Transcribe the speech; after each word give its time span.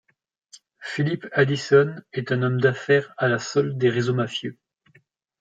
Philip 0.79 1.27
Haddison 1.31 1.93
est 2.11 2.31
un 2.31 2.41
homme 2.41 2.59
d'affaires 2.59 3.13
à 3.17 3.27
la 3.27 3.37
solde 3.37 3.77
des 3.77 3.91
réseaux 3.91 4.15
mafieux. 4.15 4.57